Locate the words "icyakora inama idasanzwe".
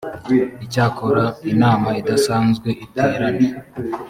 0.65-2.69